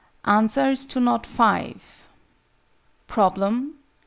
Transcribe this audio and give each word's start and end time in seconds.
ANSWERS 0.25 0.87
TO 0.87 0.99
KNOT 0.99 1.27
V. 1.27 1.75
_Problem. 3.07 3.73